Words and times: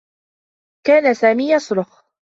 كان 0.87 1.13
سامي 1.13 1.51
يصرخ. 1.55 2.03